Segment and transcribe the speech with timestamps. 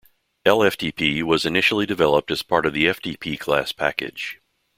[0.47, 4.41] Lftp was initially developed as part of the ftpclass package.